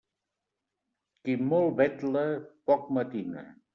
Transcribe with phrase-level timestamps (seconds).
[1.27, 2.25] Qui molt vetla,
[2.71, 3.45] poc matina.